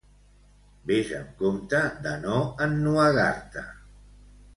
Ves 0.91 1.11
amb 1.17 1.35
compte 1.41 1.81
de 2.05 2.13
no 2.23 2.39
ennuegar-te! 2.67 3.67